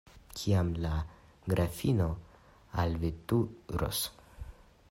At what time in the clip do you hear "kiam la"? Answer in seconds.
0.37-0.93